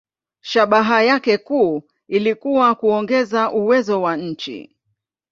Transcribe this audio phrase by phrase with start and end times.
[0.41, 4.75] Shabaha yake kuu ilikuwa kuongeza uwezo wa nchi.